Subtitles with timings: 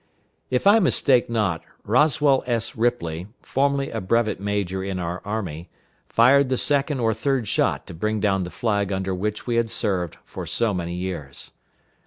[0.49, 2.75] If I mistake not, Roswell S.
[2.75, 5.69] Ripley, formerly a brevet major in our army,
[6.09, 9.69] fired the second or third shot to bring down the flag under which he had
[9.69, 11.51] served for so many years.